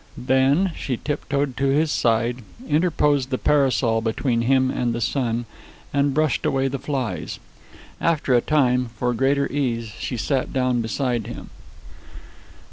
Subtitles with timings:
[0.17, 5.45] Then she tiptoed to his side, interposed the parasol between him and the sun,
[5.93, 7.37] and brushed away the flies.
[7.99, 11.51] After a time, for greater ease, she sat down beside him.